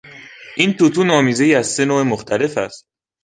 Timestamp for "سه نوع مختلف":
1.67-2.57